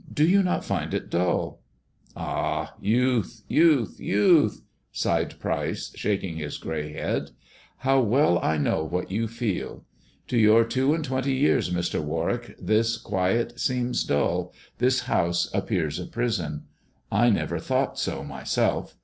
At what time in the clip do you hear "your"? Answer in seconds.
10.36-10.64